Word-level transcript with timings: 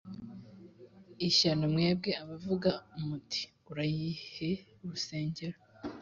ishyano 1.27 1.63
mwebwe 1.73 2.11
abavuga 2.23 2.69
muti 3.05 3.41
Urahiye 3.69 4.51
urusengero 4.83 5.57